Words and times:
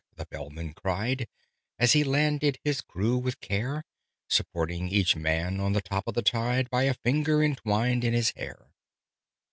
the 0.15 0.25
Bellman 0.25 0.73
cried, 0.73 1.27
As 1.77 1.93
he 1.93 2.03
landed 2.03 2.57
his 2.63 2.81
crew 2.81 3.19
with 3.19 3.39
care; 3.39 3.83
Supporting 4.27 4.89
each 4.89 5.15
man 5.15 5.59
on 5.59 5.73
the 5.73 5.79
top 5.81 6.07
of 6.07 6.15
the 6.15 6.23
tide 6.23 6.71
By 6.71 6.85
a 6.85 6.95
finger 6.95 7.43
entwined 7.43 8.03
in 8.03 8.13
his 8.13 8.31
hair. 8.31 8.71